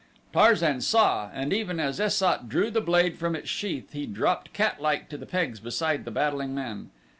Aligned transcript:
Tarzan 0.33 0.81
saw 0.81 1.29
and 1.31 1.53
even 1.53 1.79
as 1.79 1.99
Es 1.99 2.15
sat 2.15 2.49
drew 2.49 2.71
the 2.71 2.81
blade 2.81 3.19
from 3.19 3.35
its 3.35 3.49
sheath 3.49 3.91
he 3.93 4.07
dropped 4.07 4.51
catlike 4.51 5.09
to 5.09 5.17
the 5.19 5.27
pegs 5.27 5.59
beside 5.59 6.05
the 6.05 6.09
battling 6.11 6.55
men. 6.55 6.89